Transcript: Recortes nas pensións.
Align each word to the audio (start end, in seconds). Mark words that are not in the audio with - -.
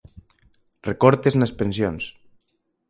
Recortes 0.89 1.33
nas 1.39 1.55
pensións. 1.59 2.03